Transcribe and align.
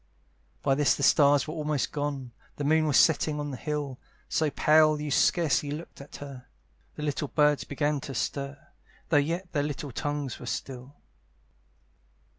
By 0.63 0.73
this 0.73 0.95
the 0.95 1.03
stars 1.03 1.47
were 1.47 1.53
almost 1.53 1.91
gone, 1.91 2.31
The 2.55 2.63
moon 2.63 2.87
was 2.87 2.97
setting 2.97 3.39
on 3.39 3.51
the 3.51 3.55
hill, 3.55 3.99
So 4.29 4.49
pale 4.49 4.99
you 4.99 5.11
scarcely 5.11 5.69
looked 5.69 6.01
at 6.01 6.15
her: 6.15 6.47
The 6.95 7.03
little 7.03 7.27
birds 7.27 7.65
began 7.65 7.99
to 7.99 8.15
stir, 8.15 8.57
Though 9.09 9.17
yet 9.17 9.51
their 9.51 9.71
tongues 9.73 10.39
were 10.39 10.47
still. 10.47 10.95